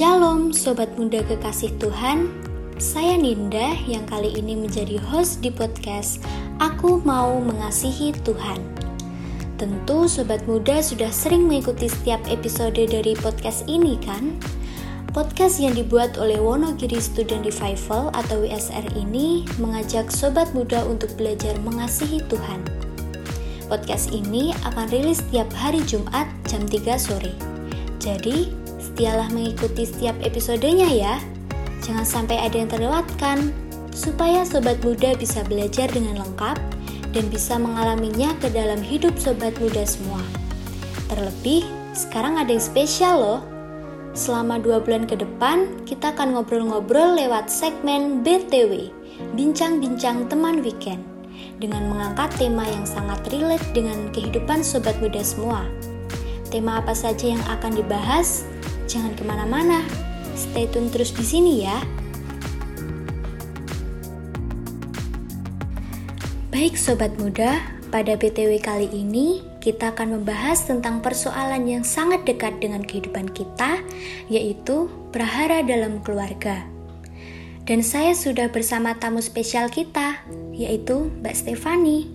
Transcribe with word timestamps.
Shalom 0.00 0.48
Sobat 0.48 0.96
Muda 0.96 1.20
Kekasih 1.20 1.76
Tuhan. 1.76 2.32
Saya 2.80 3.20
Ninda 3.20 3.76
yang 3.84 4.08
kali 4.08 4.32
ini 4.32 4.56
menjadi 4.56 4.96
host 4.96 5.44
di 5.44 5.52
podcast 5.52 6.24
Aku 6.56 7.04
Mau 7.04 7.36
Mengasihi 7.36 8.16
Tuhan. 8.24 8.64
Tentu 9.60 10.08
Sobat 10.08 10.40
Muda 10.48 10.80
sudah 10.80 11.12
sering 11.12 11.44
mengikuti 11.44 11.92
setiap 11.92 12.16
episode 12.32 12.80
dari 12.80 13.12
podcast 13.12 13.68
ini 13.68 14.00
kan? 14.00 14.40
Podcast 15.12 15.60
yang 15.60 15.76
dibuat 15.76 16.16
oleh 16.16 16.40
Wonogiri 16.40 16.96
Student 16.96 17.44
Revival 17.44 18.08
atau 18.16 18.40
WSR 18.40 18.96
ini 18.96 19.44
mengajak 19.60 20.08
Sobat 20.08 20.48
Muda 20.56 20.80
untuk 20.88 21.12
belajar 21.20 21.52
mengasihi 21.60 22.24
Tuhan. 22.24 22.64
Podcast 23.68 24.16
ini 24.16 24.56
akan 24.64 24.88
rilis 24.88 25.20
setiap 25.20 25.52
hari 25.52 25.84
Jumat 25.84 26.24
jam 26.48 26.64
3 26.64 26.96
sore. 26.96 27.36
Jadi, 28.00 28.59
Setialah 29.00 29.32
mengikuti 29.32 29.88
setiap 29.88 30.12
episodenya 30.20 30.84
ya. 30.92 31.16
Jangan 31.80 32.04
sampai 32.04 32.36
ada 32.36 32.52
yang 32.52 32.68
terlewatkan, 32.68 33.48
supaya 33.96 34.44
sobat 34.44 34.76
muda 34.84 35.16
bisa 35.16 35.40
belajar 35.48 35.88
dengan 35.88 36.20
lengkap 36.20 36.60
dan 37.16 37.24
bisa 37.32 37.56
mengalaminya 37.56 38.36
ke 38.44 38.52
dalam 38.52 38.76
hidup 38.84 39.16
sobat 39.16 39.56
muda 39.56 39.88
semua. 39.88 40.20
Terlebih, 41.08 41.64
sekarang 41.96 42.36
ada 42.36 42.52
yang 42.52 42.60
spesial 42.60 43.16
loh. 43.16 43.40
Selama 44.12 44.60
dua 44.60 44.84
bulan 44.84 45.08
ke 45.08 45.16
depan, 45.16 45.80
kita 45.88 46.12
akan 46.12 46.36
ngobrol-ngobrol 46.36 47.16
lewat 47.16 47.48
segmen 47.48 48.20
BTW, 48.20 48.92
Bincang-Bincang 49.32 50.28
Teman 50.28 50.60
Weekend, 50.60 51.00
dengan 51.56 51.88
mengangkat 51.88 52.36
tema 52.36 52.68
yang 52.68 52.84
sangat 52.84 53.24
relate 53.32 53.64
dengan 53.72 54.12
kehidupan 54.12 54.60
sobat 54.60 55.00
muda 55.00 55.24
semua. 55.24 55.64
Tema 56.52 56.84
apa 56.84 56.92
saja 56.92 57.32
yang 57.32 57.44
akan 57.48 57.80
dibahas? 57.80 58.44
Jangan 58.90 59.14
ke 59.14 59.22
mana-mana, 59.22 59.86
stay 60.34 60.66
tune 60.66 60.90
terus 60.90 61.14
di 61.14 61.22
sini 61.22 61.62
ya. 61.62 61.78
Baik 66.50 66.74
sobat 66.74 67.14
muda, 67.14 67.62
pada 67.94 68.18
BTW 68.18 68.58
kali 68.58 68.90
ini 68.90 69.46
kita 69.62 69.94
akan 69.94 70.18
membahas 70.18 70.66
tentang 70.66 70.98
persoalan 71.06 71.70
yang 71.70 71.86
sangat 71.86 72.26
dekat 72.26 72.58
dengan 72.58 72.82
kehidupan 72.82 73.30
kita, 73.30 73.78
yaitu 74.26 74.90
prahara 75.14 75.62
dalam 75.62 76.02
keluarga. 76.02 76.66
Dan 77.70 77.86
saya 77.86 78.18
sudah 78.18 78.50
bersama 78.50 78.98
tamu 78.98 79.22
spesial 79.22 79.70
kita, 79.70 80.18
yaitu 80.50 81.14
Mbak 81.22 81.38
Stefani. 81.38 82.10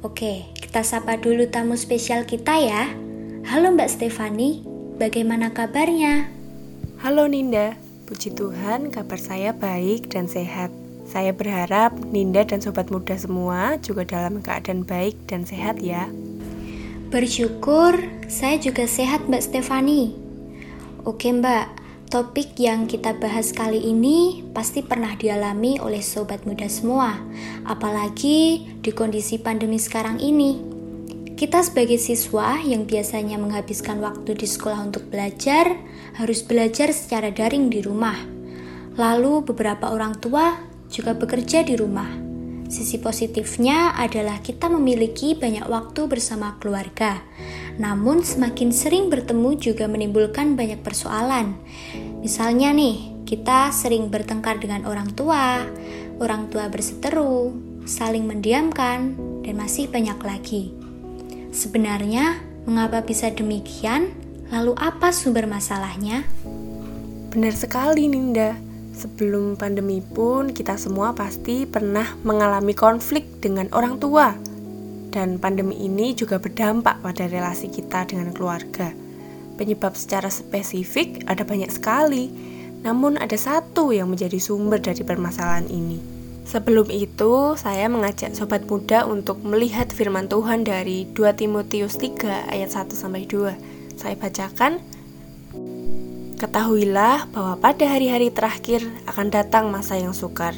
Oke, 0.00 0.48
kita 0.56 0.80
sapa 0.80 1.20
dulu 1.20 1.44
tamu 1.52 1.76
spesial 1.76 2.24
kita 2.24 2.56
ya. 2.56 2.88
Halo 3.44 3.76
Mbak 3.76 4.00
Stefani, 4.00 4.69
Bagaimana 5.00 5.48
kabarnya? 5.56 6.28
Halo 7.00 7.24
Ninda, 7.24 7.72
puji 8.04 8.36
Tuhan 8.36 8.92
kabar 8.92 9.16
saya 9.16 9.56
baik 9.56 10.12
dan 10.12 10.28
sehat. 10.28 10.68
Saya 11.08 11.32
berharap 11.32 11.96
Ninda 12.12 12.44
dan 12.44 12.60
sobat 12.60 12.92
muda 12.92 13.16
semua 13.16 13.80
juga 13.80 14.04
dalam 14.04 14.44
keadaan 14.44 14.84
baik 14.84 15.16
dan 15.24 15.48
sehat 15.48 15.80
ya. 15.80 16.04
Bersyukur 17.08 17.96
saya 18.28 18.60
juga 18.60 18.84
sehat 18.84 19.24
Mbak 19.24 19.40
Stefani. 19.40 20.12
Oke 21.08 21.32
Mbak, 21.32 21.80
topik 22.12 22.60
yang 22.60 22.84
kita 22.84 23.16
bahas 23.16 23.56
kali 23.56 23.80
ini 23.80 24.44
pasti 24.52 24.84
pernah 24.84 25.16
dialami 25.16 25.80
oleh 25.80 26.04
sobat 26.04 26.44
muda 26.44 26.68
semua, 26.68 27.16
apalagi 27.64 28.68
di 28.84 28.92
kondisi 28.92 29.40
pandemi 29.40 29.80
sekarang 29.80 30.20
ini. 30.20 30.69
Kita 31.40 31.64
sebagai 31.64 31.96
siswa 31.96 32.60
yang 32.60 32.84
biasanya 32.84 33.40
menghabiskan 33.40 33.96
waktu 34.04 34.36
di 34.36 34.44
sekolah 34.44 34.84
untuk 34.84 35.08
belajar, 35.08 35.72
harus 36.20 36.44
belajar 36.44 36.92
secara 36.92 37.32
daring 37.32 37.72
di 37.72 37.80
rumah. 37.80 38.12
Lalu 39.00 39.48
beberapa 39.48 39.88
orang 39.88 40.20
tua 40.20 40.60
juga 40.92 41.16
bekerja 41.16 41.64
di 41.64 41.80
rumah. 41.80 42.12
Sisi 42.68 43.00
positifnya 43.00 43.96
adalah 43.96 44.44
kita 44.44 44.68
memiliki 44.68 45.32
banyak 45.32 45.64
waktu 45.64 46.12
bersama 46.12 46.60
keluarga. 46.60 47.24
Namun 47.80 48.20
semakin 48.20 48.68
sering 48.68 49.08
bertemu 49.08 49.56
juga 49.56 49.88
menimbulkan 49.88 50.60
banyak 50.60 50.84
persoalan. 50.84 51.56
Misalnya 52.20 52.68
nih, 52.76 53.24
kita 53.24 53.72
sering 53.72 54.12
bertengkar 54.12 54.60
dengan 54.60 54.84
orang 54.84 55.08
tua, 55.16 55.64
orang 56.20 56.52
tua 56.52 56.68
berseteru, 56.68 57.56
saling 57.88 58.28
mendiamkan, 58.28 59.16
dan 59.40 59.56
masih 59.56 59.88
banyak 59.88 60.20
lagi. 60.20 60.89
Sebenarnya, 61.50 62.38
mengapa 62.62 63.02
bisa 63.02 63.26
demikian? 63.34 64.14
Lalu 64.54 64.70
apa 64.78 65.10
sumber 65.10 65.50
masalahnya? 65.50 66.22
Benar 67.34 67.54
sekali, 67.58 68.06
Ninda. 68.06 68.54
Sebelum 68.94 69.58
pandemi 69.58 69.98
pun 69.98 70.54
kita 70.54 70.78
semua 70.78 71.10
pasti 71.10 71.66
pernah 71.66 72.06
mengalami 72.22 72.70
konflik 72.70 73.42
dengan 73.42 73.66
orang 73.74 73.98
tua. 73.98 74.30
Dan 75.10 75.42
pandemi 75.42 75.74
ini 75.82 76.14
juga 76.14 76.38
berdampak 76.38 77.02
pada 77.02 77.26
relasi 77.26 77.66
kita 77.66 78.06
dengan 78.06 78.30
keluarga. 78.30 78.94
Penyebab 79.58 79.98
secara 79.98 80.30
spesifik 80.30 81.26
ada 81.26 81.42
banyak 81.42 81.70
sekali, 81.74 82.30
namun 82.86 83.18
ada 83.18 83.34
satu 83.34 83.90
yang 83.90 84.06
menjadi 84.06 84.38
sumber 84.38 84.78
dari 84.78 85.02
permasalahan 85.02 85.66
ini 85.66 86.19
Sebelum 86.50 86.90
itu, 86.90 87.54
saya 87.54 87.86
mengajak 87.86 88.34
sobat 88.34 88.66
muda 88.66 89.06
untuk 89.06 89.38
melihat 89.46 89.86
firman 89.94 90.26
Tuhan 90.26 90.66
dari 90.66 91.06
2 91.14 91.38
Timotius 91.38 91.94
3 91.94 92.50
ayat 92.50 92.74
1 92.74 92.90
sampai 92.90 93.22
2. 93.22 93.94
Saya 93.94 94.18
bacakan 94.18 94.82
Ketahuilah 96.42 97.30
bahwa 97.30 97.54
pada 97.54 97.86
hari-hari 97.86 98.34
terakhir 98.34 98.82
akan 99.06 99.30
datang 99.30 99.70
masa 99.70 99.94
yang 99.94 100.10
sukar. 100.10 100.50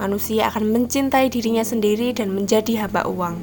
Manusia 0.00 0.48
akan 0.48 0.72
mencintai 0.72 1.28
dirinya 1.28 1.60
sendiri 1.60 2.16
dan 2.16 2.32
menjadi 2.32 2.88
hamba 2.88 3.04
uang. 3.04 3.36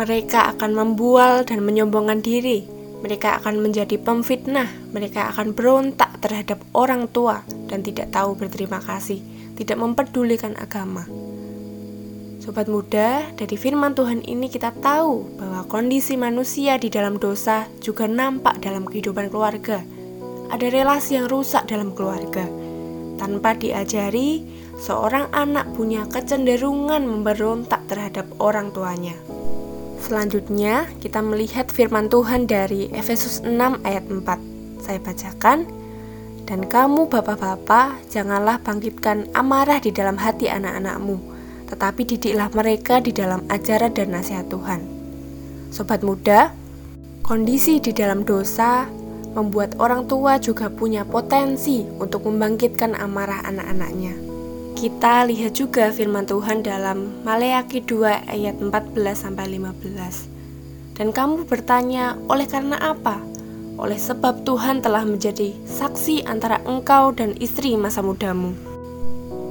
Mereka 0.00 0.56
akan 0.56 0.72
membual 0.72 1.44
dan 1.44 1.60
menyombongkan 1.60 2.24
diri. 2.24 2.64
Mereka 3.04 3.44
akan 3.44 3.60
menjadi 3.60 4.00
pemfitnah. 4.00 4.72
Mereka 4.96 5.36
akan 5.36 5.52
berontak 5.52 6.16
terhadap 6.24 6.64
orang 6.72 7.12
tua 7.12 7.44
dan 7.68 7.84
tidak 7.84 8.08
tahu 8.08 8.32
berterima 8.40 8.80
kasih 8.80 9.33
tidak 9.54 9.78
memperdulikan 9.78 10.54
agama. 10.58 11.06
Sobat 12.44 12.68
muda, 12.68 13.24
dari 13.40 13.56
firman 13.56 13.96
Tuhan 13.96 14.20
ini 14.20 14.52
kita 14.52 14.76
tahu 14.84 15.40
bahwa 15.40 15.64
kondisi 15.64 16.12
manusia 16.20 16.76
di 16.76 16.92
dalam 16.92 17.16
dosa 17.16 17.64
juga 17.80 18.04
nampak 18.04 18.60
dalam 18.60 18.84
kehidupan 18.84 19.32
keluarga. 19.32 19.80
Ada 20.52 20.68
relasi 20.68 21.16
yang 21.16 21.32
rusak 21.32 21.64
dalam 21.64 21.96
keluarga. 21.96 22.44
Tanpa 23.16 23.56
diajari, 23.56 24.44
seorang 24.76 25.32
anak 25.32 25.72
punya 25.72 26.04
kecenderungan 26.04 27.08
memberontak 27.08 27.80
terhadap 27.88 28.28
orang 28.36 28.76
tuanya. 28.76 29.16
Selanjutnya, 30.04 30.84
kita 31.00 31.24
melihat 31.24 31.72
firman 31.72 32.12
Tuhan 32.12 32.44
dari 32.44 32.92
Efesus 32.92 33.40
6 33.40 33.80
ayat 33.88 34.04
4. 34.04 34.84
Saya 34.84 35.00
bacakan, 35.00 35.64
dan 36.44 36.68
kamu 36.68 37.08
bapak-bapak, 37.08 38.04
janganlah 38.12 38.60
bangkitkan 38.60 39.32
amarah 39.32 39.80
di 39.80 39.88
dalam 39.88 40.20
hati 40.20 40.52
anak-anakmu, 40.52 41.16
tetapi 41.72 42.04
didiklah 42.04 42.52
mereka 42.52 43.00
di 43.00 43.16
dalam 43.16 43.40
ajaran 43.48 43.96
dan 43.96 44.12
nasihat 44.12 44.44
Tuhan. 44.52 44.84
Sobat 45.72 46.04
muda, 46.04 46.52
kondisi 47.24 47.80
di 47.80 47.96
dalam 47.96 48.28
dosa 48.28 48.84
membuat 49.32 49.74
orang 49.80 50.04
tua 50.04 50.36
juga 50.36 50.68
punya 50.68 51.02
potensi 51.02 51.82
untuk 51.98 52.28
membangkitkan 52.28 52.92
amarah 52.92 53.42
anak-anaknya. 53.48 54.14
Kita 54.76 55.24
lihat 55.24 55.56
juga 55.56 55.88
firman 55.88 56.28
Tuhan 56.28 56.60
dalam 56.60 57.24
Maleakhi 57.24 57.80
2 57.88 58.28
ayat 58.28 58.60
14 58.60 59.16
sampai 59.16 59.56
15. 59.56 60.94
Dan 60.94 61.10
kamu 61.10 61.48
bertanya, 61.48 62.20
oleh 62.30 62.46
karena 62.46 62.78
apa? 62.78 63.18
Oleh 63.84 64.00
sebab 64.00 64.48
Tuhan 64.48 64.80
telah 64.80 65.04
menjadi 65.04 65.52
saksi 65.68 66.24
antara 66.24 66.64
engkau 66.64 67.12
dan 67.12 67.36
istri 67.36 67.76
masa 67.76 68.00
mudamu, 68.00 68.56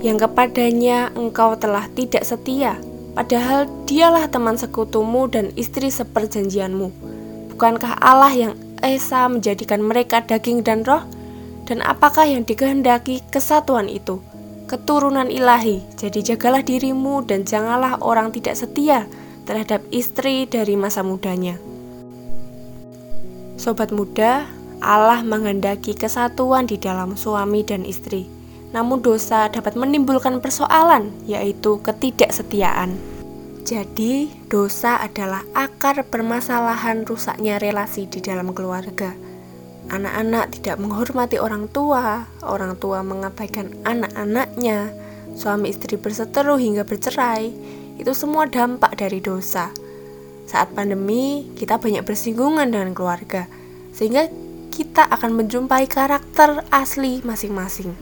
yang 0.02 0.18
kepadanya 0.18 1.14
engkau 1.14 1.54
telah 1.54 1.86
tidak 1.94 2.26
setia, 2.26 2.82
padahal 3.14 3.70
dialah 3.86 4.26
teman 4.28 4.58
sekutumu 4.58 5.30
dan 5.30 5.54
istri 5.54 5.94
seperjanjianmu. 5.94 6.90
Bukankah 7.54 8.02
Allah 8.02 8.34
yang 8.34 8.54
Esa 8.84 9.32
menjadikan 9.32 9.80
mereka 9.80 10.20
daging 10.20 10.60
dan 10.66 10.84
roh? 10.84 11.08
Dan 11.64 11.80
apakah 11.80 12.28
yang 12.28 12.44
dikehendaki 12.44 13.24
kesatuan 13.32 13.88
itu? 13.88 14.20
Keturunan 14.68 15.32
ilahi, 15.32 15.80
jadi 15.96 16.36
jagalah 16.36 16.60
dirimu 16.60 17.24
dan 17.24 17.48
janganlah 17.48 17.96
orang 18.04 18.36
tidak 18.36 18.60
setia 18.60 19.08
terhadap 19.48 19.80
istri 19.88 20.44
dari 20.44 20.76
masa 20.76 21.00
mudanya. 21.00 21.56
Sobat 23.64 23.96
muda, 23.96 24.44
Allah 24.84 25.24
menghendaki 25.24 25.96
kesatuan 25.96 26.68
di 26.68 26.76
dalam 26.76 27.16
suami 27.16 27.64
dan 27.64 27.88
istri. 27.88 28.28
Namun 28.76 29.00
dosa 29.00 29.48
dapat 29.48 29.80
menimbulkan 29.80 30.44
persoalan, 30.44 31.16
yaitu 31.24 31.80
ketidaksetiaan. 31.80 33.00
Jadi, 33.64 34.28
dosa 34.52 35.00
adalah 35.00 35.48
akar 35.56 36.04
permasalahan 36.04 37.08
rusaknya 37.08 37.56
relasi 37.56 38.04
di 38.12 38.20
dalam 38.20 38.52
keluarga. 38.52 39.16
anak-anak 39.88 40.60
tidak 40.60 40.84
menghormati 40.84 41.40
orang 41.40 41.72
tua, 41.72 42.28
orang 42.44 42.76
tua 42.76 43.00
mengabaikan 43.00 43.72
anak-anaknya, 43.88 44.92
suami 45.40 45.72
istri 45.72 45.96
berseteru 45.96 46.60
hingga 46.60 46.84
bercerai, 46.84 47.52
itu 47.96 48.12
semua 48.12 48.44
dampak 48.44 49.00
dari 49.00 49.24
dosa. 49.24 49.72
Saat 50.44 50.76
pandemi, 50.76 51.48
kita 51.56 51.80
banyak 51.80 52.04
bersinggungan 52.04 52.70
dengan 52.70 52.92
keluarga, 52.92 53.48
sehingga 53.96 54.28
kita 54.74 55.06
akan 55.08 55.38
menjumpai 55.38 55.86
karakter 55.88 56.66
asli 56.74 57.22
masing-masing. 57.24 57.94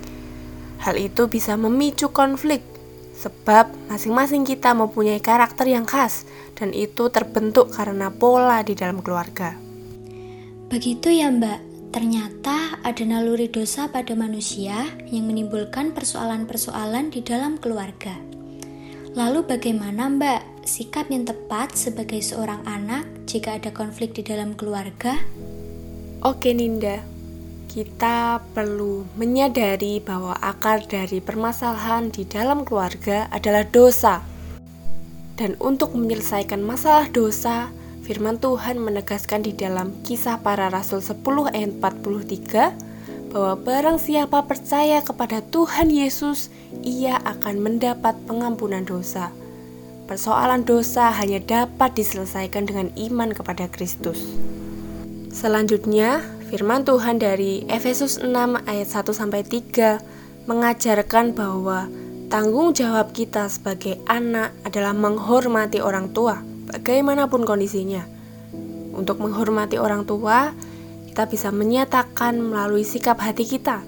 Hal 0.81 0.97
itu 0.97 1.29
bisa 1.29 1.53
memicu 1.59 2.09
konflik, 2.09 2.65
sebab 3.13 3.69
masing-masing 3.91 4.47
kita 4.47 4.73
mempunyai 4.73 5.21
karakter 5.21 5.69
yang 5.69 5.85
khas, 5.85 6.25
dan 6.57 6.73
itu 6.73 7.13
terbentuk 7.13 7.69
karena 7.69 8.09
pola 8.09 8.65
di 8.65 8.73
dalam 8.73 9.05
keluarga. 9.05 9.53
Begitu 10.71 11.11
ya, 11.11 11.29
Mbak. 11.29 11.69
Ternyata 11.91 12.79
ada 12.87 13.03
naluri 13.03 13.51
dosa 13.51 13.91
pada 13.91 14.15
manusia 14.15 14.87
yang 15.11 15.27
menimbulkan 15.27 15.91
persoalan-persoalan 15.91 17.11
di 17.11 17.19
dalam 17.19 17.59
keluarga. 17.59 18.15
Lalu 19.11 19.43
bagaimana 19.43 20.07
Mbak 20.07 20.50
sikap 20.65 21.09
yang 21.09 21.25
tepat 21.25 21.73
sebagai 21.73 22.21
seorang 22.21 22.61
anak 22.69 23.05
jika 23.25 23.57
ada 23.57 23.73
konflik 23.73 24.13
di 24.13 24.21
dalam 24.21 24.53
keluarga? 24.53 25.17
Oke 26.21 26.53
Ninda, 26.53 27.01
kita 27.71 28.45
perlu 28.53 29.07
menyadari 29.17 29.97
bahwa 30.03 30.37
akar 30.37 30.85
dari 30.85 31.17
permasalahan 31.17 32.13
di 32.13 32.27
dalam 32.29 32.61
keluarga 32.61 33.25
adalah 33.33 33.65
dosa. 33.65 34.21
Dan 35.33 35.57
untuk 35.57 35.97
menyelesaikan 35.97 36.61
masalah 36.61 37.09
dosa, 37.09 37.73
Firman 38.01 38.41
Tuhan 38.41 38.81
menegaskan 38.81 39.45
di 39.45 39.53
dalam 39.53 39.93
kisah 40.01 40.41
para 40.41 40.73
rasul 40.73 40.99
10 40.99 41.21
ayat 41.53 41.71
43 41.79 43.31
bahwa 43.31 43.53
barang 43.55 43.97
siapa 44.01 44.43
percaya 44.43 44.99
kepada 44.99 45.39
Tuhan 45.39 45.87
Yesus, 45.87 46.51
ia 46.83 47.21
akan 47.23 47.63
mendapat 47.63 48.19
pengampunan 48.27 48.83
dosa. 48.83 49.31
Persoalan 50.09 50.65
dosa 50.65 51.13
hanya 51.13 51.37
dapat 51.41 51.93
diselesaikan 51.97 52.65
dengan 52.69 52.87
iman 52.95 53.31
kepada 53.35 53.69
Kristus. 53.69 54.19
Selanjutnya, 55.31 56.19
firman 56.51 56.83
Tuhan 56.83 57.21
dari 57.21 57.63
Efesus 57.71 58.19
6 58.19 58.29
ayat 58.67 58.87
1 58.89 59.15
sampai 59.15 59.41
3 59.47 60.45
mengajarkan 60.49 61.31
bahwa 61.37 61.87
tanggung 62.27 62.75
jawab 62.75 63.15
kita 63.15 63.47
sebagai 63.47 64.01
anak 64.09 64.51
adalah 64.67 64.91
menghormati 64.91 65.79
orang 65.79 66.11
tua 66.11 66.43
bagaimanapun 66.71 67.47
kondisinya. 67.47 68.03
Untuk 68.91 69.23
menghormati 69.23 69.79
orang 69.79 70.03
tua, 70.03 70.51
kita 71.11 71.27
bisa 71.27 71.51
menyatakan 71.51 72.39
melalui 72.39 72.83
sikap 72.83 73.19
hati 73.19 73.47
kita, 73.47 73.83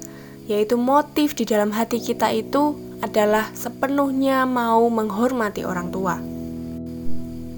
yaitu 0.48 0.76
motif 0.80 1.36
di 1.36 1.48
dalam 1.48 1.72
hati 1.72 2.00
kita 2.00 2.32
itu 2.36 2.76
adalah 3.04 3.52
sepenuhnya 3.52 4.48
mau 4.48 4.88
menghormati 4.88 5.68
orang 5.68 5.92
tua. 5.92 6.16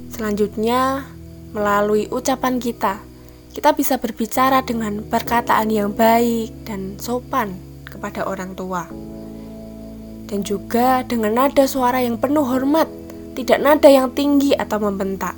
Selanjutnya, 0.09 1.05
melalui 1.53 2.09
ucapan 2.09 2.57
kita, 2.57 2.97
kita 3.53 3.77
bisa 3.77 4.01
berbicara 4.01 4.65
dengan 4.65 5.05
perkataan 5.05 5.69
yang 5.69 5.93
baik 5.93 6.51
dan 6.65 6.97
sopan 6.97 7.53
kepada 7.85 8.25
orang 8.25 8.57
tua, 8.57 8.89
dan 10.27 10.41
juga 10.41 11.05
dengan 11.05 11.37
nada 11.37 11.63
suara 11.69 12.01
yang 12.01 12.17
penuh 12.17 12.43
hormat 12.43 12.89
tidak 13.37 13.59
nada 13.61 13.87
yang 13.87 14.11
tinggi 14.11 14.51
atau 14.57 14.81
membentak. 14.81 15.37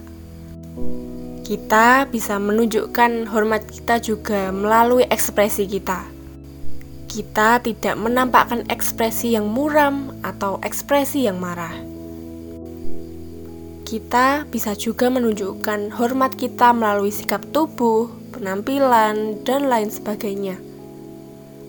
Kita 1.46 2.10
bisa 2.10 2.42
menunjukkan 2.42 3.30
hormat 3.30 3.66
kita 3.70 4.02
juga 4.02 4.50
melalui 4.50 5.06
ekspresi 5.08 5.70
kita. 5.70 6.17
Kita 7.08 7.64
tidak 7.64 7.96
menampakkan 7.96 8.68
ekspresi 8.68 9.34
yang 9.34 9.48
muram 9.48 10.12
atau 10.28 10.60
ekspresi 10.60 11.24
yang 11.24 11.40
marah. 11.40 11.72
Kita 13.88 14.44
bisa 14.52 14.76
juga 14.76 15.08
menunjukkan 15.08 15.96
hormat 15.96 16.36
kita 16.36 16.76
melalui 16.76 17.08
sikap 17.08 17.40
tubuh, 17.56 18.12
penampilan, 18.36 19.40
dan 19.48 19.72
lain 19.72 19.88
sebagainya. 19.88 20.60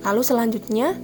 Lalu 0.02 0.22
selanjutnya, 0.26 0.98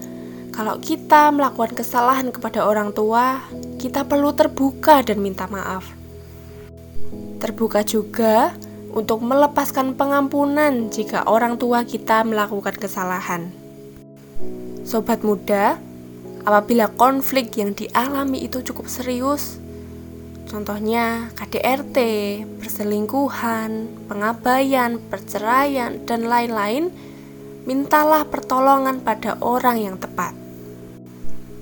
kalau 0.51 0.83
kita 0.83 1.31
melakukan 1.31 1.79
kesalahan 1.79 2.35
kepada 2.35 2.67
orang 2.67 2.91
tua, 2.91 3.39
kita 3.79 4.03
perlu 4.03 4.35
terbuka 4.35 5.07
dan 5.07 5.23
minta 5.23 5.47
maaf. 5.47 5.87
Terbuka 7.39 7.87
juga 7.87 8.51
untuk 8.91 9.23
melepaskan 9.23 9.95
pengampunan 9.95 10.91
jika 10.91 11.27
orang 11.31 11.59
tua 11.59 11.87
kita 11.87 12.27
melakukan 12.27 12.75
kesalahan. 12.75 13.64
Sobat 14.85 15.25
muda, 15.25 15.81
apabila 16.45 16.93
konflik 16.93 17.57
yang 17.57 17.73
dialami 17.73 18.45
itu 18.45 18.61
cukup 18.61 18.85
serius, 18.85 19.57
contohnya 20.45 21.33
KDRT, 21.41 21.99
perselingkuhan, 22.61 23.89
pengabaian, 24.13 25.01
perceraian, 25.09 26.05
dan 26.05 26.29
lain-lain, 26.29 26.93
mintalah 27.65 28.29
pertolongan 28.29 29.01
pada 29.01 29.41
orang 29.41 29.81
yang 29.81 29.97
tepat 29.97 30.37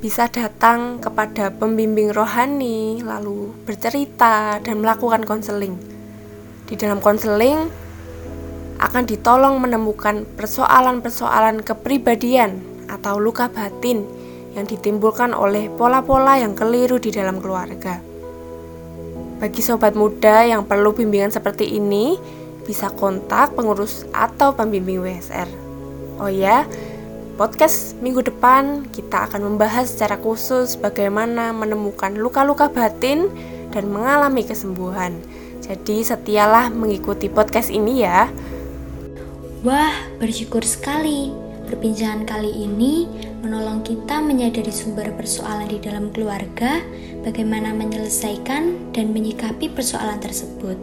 bisa 0.02 0.26
datang 0.26 0.98
kepada 0.98 1.54
pembimbing 1.54 2.10
rohani, 2.10 3.06
lalu 3.06 3.54
bercerita 3.62 4.58
dan 4.58 4.82
melakukan 4.82 5.22
konseling. 5.22 5.78
Di 6.66 6.74
dalam 6.74 6.98
konseling 6.98 7.70
akan 8.82 9.06
ditolong 9.06 9.62
menemukan 9.62 10.26
persoalan-persoalan 10.34 11.62
kepribadian 11.62 12.71
atau 13.02 13.18
luka 13.18 13.50
batin 13.50 14.06
yang 14.54 14.62
ditimbulkan 14.62 15.34
oleh 15.34 15.66
pola-pola 15.74 16.38
yang 16.38 16.54
keliru 16.54 17.02
di 17.02 17.10
dalam 17.10 17.42
keluarga. 17.42 17.98
Bagi 19.42 19.58
sobat 19.58 19.98
muda 19.98 20.46
yang 20.46 20.62
perlu 20.62 20.94
bimbingan 20.94 21.34
seperti 21.34 21.66
ini, 21.66 22.14
bisa 22.62 22.94
kontak 22.94 23.58
pengurus 23.58 24.06
atau 24.14 24.54
pembimbing 24.54 25.02
WSR. 25.02 25.50
Oh 26.22 26.30
ya, 26.30 26.62
podcast 27.34 27.98
minggu 27.98 28.22
depan 28.22 28.86
kita 28.94 29.26
akan 29.26 29.50
membahas 29.50 29.90
secara 29.90 30.14
khusus 30.22 30.78
bagaimana 30.78 31.50
menemukan 31.50 32.14
luka-luka 32.14 32.70
batin 32.70 33.26
dan 33.74 33.90
mengalami 33.90 34.46
kesembuhan. 34.46 35.18
Jadi 35.58 36.06
setialah 36.06 36.70
mengikuti 36.70 37.26
podcast 37.26 37.66
ini 37.74 38.06
ya. 38.06 38.30
Wah, 39.66 39.94
bersyukur 40.22 40.62
sekali. 40.62 41.41
Perbincangan 41.72 42.28
kali 42.28 42.68
ini 42.68 43.08
menolong 43.40 43.80
kita 43.80 44.20
menyadari 44.20 44.68
sumber 44.68 45.08
persoalan 45.16 45.72
di 45.72 45.80
dalam 45.80 46.12
keluarga, 46.12 46.84
bagaimana 47.24 47.72
menyelesaikan 47.72 48.92
dan 48.92 49.16
menyikapi 49.16 49.72
persoalan 49.72 50.20
tersebut. 50.20 50.76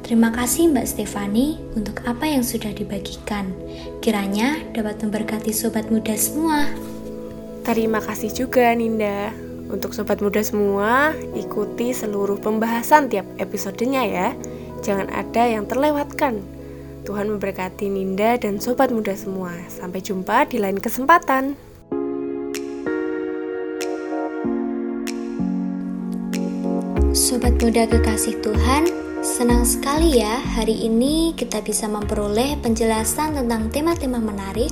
Terima 0.00 0.32
kasih 0.32 0.72
Mbak 0.72 0.86
Stefani 0.88 1.60
untuk 1.76 2.00
apa 2.08 2.24
yang 2.24 2.40
sudah 2.40 2.72
dibagikan. 2.72 3.52
Kiranya 4.00 4.64
dapat 4.72 5.04
memberkati 5.04 5.52
sobat 5.52 5.92
muda 5.92 6.16
semua. 6.16 6.72
Terima 7.68 8.00
kasih 8.00 8.32
juga 8.32 8.72
Ninda. 8.72 9.28
Untuk 9.68 9.92
sobat 9.92 10.24
muda 10.24 10.40
semua, 10.40 11.12
ikuti 11.36 11.92
seluruh 11.92 12.40
pembahasan 12.40 13.12
tiap 13.12 13.28
episodenya 13.36 14.08
ya. 14.08 14.28
Jangan 14.80 15.12
ada 15.12 15.44
yang 15.44 15.68
terlewatkan. 15.68 16.53
Tuhan 17.04 17.28
memberkati 17.28 17.92
Ninda 17.92 18.40
dan 18.40 18.56
sobat 18.56 18.88
muda 18.88 19.12
semua. 19.12 19.52
Sampai 19.68 20.00
jumpa 20.00 20.48
di 20.48 20.56
lain 20.58 20.80
kesempatan. 20.80 21.54
Sobat 27.14 27.54
muda 27.62 27.86
kekasih 27.86 28.40
Tuhan, 28.42 29.04
Senang 29.24 29.64
sekali 29.64 30.20
ya, 30.20 30.36
hari 30.36 30.84
ini 30.84 31.32
kita 31.32 31.64
bisa 31.64 31.88
memperoleh 31.88 32.60
penjelasan 32.60 33.32
tentang 33.32 33.72
tema-tema 33.72 34.20
menarik 34.20 34.68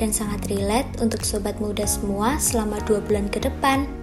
dan 0.00 0.08
sangat 0.08 0.48
relate 0.48 0.88
untuk 1.04 1.20
sobat 1.20 1.60
muda 1.60 1.84
semua 1.84 2.40
selama 2.40 2.80
dua 2.88 3.04
bulan 3.04 3.28
ke 3.28 3.44
depan. 3.44 3.99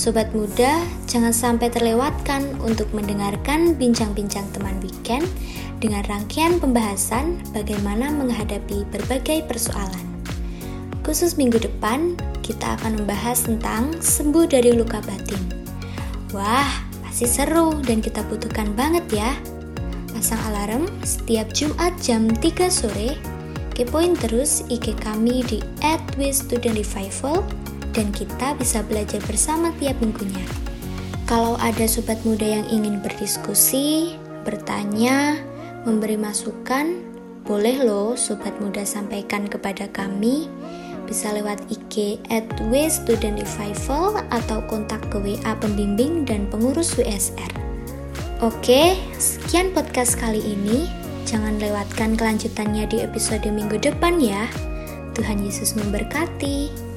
Sobat 0.00 0.32
muda, 0.32 0.80
jangan 1.04 1.28
sampai 1.28 1.68
terlewatkan 1.68 2.56
untuk 2.64 2.88
mendengarkan 2.96 3.76
bincang-bincang 3.76 4.48
teman 4.56 4.80
weekend 4.80 5.28
dengan 5.76 6.00
rangkaian 6.08 6.56
pembahasan 6.56 7.36
bagaimana 7.52 8.08
menghadapi 8.08 8.88
berbagai 8.88 9.44
persoalan. 9.44 10.00
Khusus 11.04 11.36
minggu 11.36 11.60
depan, 11.60 12.16
kita 12.40 12.80
akan 12.80 13.04
membahas 13.04 13.44
tentang 13.44 13.92
sembuh 14.00 14.48
dari 14.48 14.72
luka 14.72 15.04
batin. 15.04 15.68
Wah, 16.32 16.80
pasti 17.04 17.28
seru 17.28 17.76
dan 17.84 18.00
kita 18.00 18.24
butuhkan 18.24 18.72
banget 18.72 19.04
ya. 19.12 19.36
Pasang 20.16 20.40
alarm 20.48 20.88
setiap 21.04 21.52
Jumat 21.52 21.92
jam 22.00 22.24
3 22.40 22.72
sore. 22.72 23.20
Kepoin 23.76 24.16
terus 24.16 24.64
IG 24.72 24.96
kami 25.04 25.44
di 25.44 25.60
@wisstudentrevival 26.16 27.44
dan 27.92 28.14
kita 28.14 28.54
bisa 28.58 28.82
belajar 28.86 29.18
bersama 29.26 29.74
tiap 29.78 29.98
minggunya. 29.98 30.42
Kalau 31.30 31.54
ada 31.62 31.86
sobat 31.86 32.18
muda 32.26 32.42
yang 32.42 32.66
ingin 32.66 32.98
berdiskusi, 32.98 34.18
bertanya, 34.42 35.38
memberi 35.86 36.18
masukan, 36.18 37.06
Boleh 37.40 37.82
loh 37.82 38.14
Sobat 38.20 38.52
Muda 38.60 38.84
sampaikan 38.84 39.48
kepada 39.48 39.88
kami 39.90 40.46
bisa 41.10 41.34
lewat 41.34 41.58
IG 41.66 42.22
at 42.30 42.46
Revival 42.62 44.22
atau 44.30 44.62
kontak 44.70 45.02
ke 45.10 45.18
WA 45.18 45.52
pembimbing 45.58 46.22
dan 46.22 46.46
pengurus 46.46 46.94
WSR. 46.94 47.50
Oke, 48.40 48.94
sekian 49.18 49.74
podcast 49.74 50.14
kali 50.14 50.38
ini. 50.38 50.86
Jangan 51.26 51.58
lewatkan 51.58 52.14
kelanjutannya 52.14 52.86
di 52.86 53.02
episode 53.02 53.44
minggu 53.50 53.82
depan 53.82 54.22
ya. 54.22 54.46
Tuhan 55.18 55.42
Yesus 55.42 55.74
memberkati. 55.74 56.89